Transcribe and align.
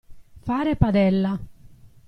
Fare 0.39 0.75
padella. 0.77 1.39